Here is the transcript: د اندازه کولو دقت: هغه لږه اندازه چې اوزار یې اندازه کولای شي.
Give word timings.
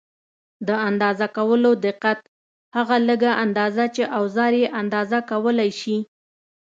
د 0.67 0.69
اندازه 0.89 1.27
کولو 1.37 1.71
دقت: 1.85 2.19
هغه 2.75 2.95
لږه 3.07 3.31
اندازه 3.43 3.83
چې 3.95 4.03
اوزار 4.19 4.53
یې 4.61 4.67
اندازه 4.81 5.17
کولای 5.31 5.71
شي. 5.81 5.97